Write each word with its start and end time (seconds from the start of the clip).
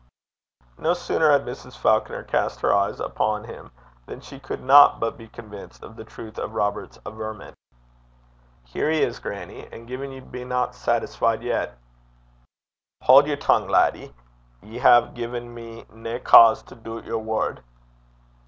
No 0.79 0.95
sooner 0.95 1.29
had 1.31 1.45
Mrs. 1.45 1.77
Falconer 1.77 2.23
cast 2.23 2.61
her 2.61 2.73
eyes 2.73 2.99
upon 2.99 3.43
him 3.43 3.69
than 4.07 4.19
she 4.19 4.39
could 4.39 4.63
not 4.63 4.99
but 4.99 5.15
be 5.15 5.27
convinced 5.27 5.83
of 5.83 5.95
the 5.95 6.03
truth 6.03 6.39
of 6.39 6.55
Robert's 6.55 6.97
averment. 7.05 7.55
'Here 8.63 8.89
he 8.89 9.03
is, 9.03 9.19
grannie; 9.19 9.67
and 9.71 9.87
gin 9.87 10.09
ye 10.11 10.19
bena 10.19 10.69
saitisfeed 10.71 11.43
yet' 11.43 11.77
'Haud 13.03 13.27
yer 13.27 13.35
tongue, 13.35 13.67
laddie. 13.67 14.11
Ye 14.63 14.79
hae 14.79 15.11
gi'en 15.13 15.53
me 15.53 15.85
nae 15.91 16.17
cause 16.17 16.63
to 16.63 16.75
doobt 16.75 17.05
yer 17.05 17.19
word.' 17.19 17.63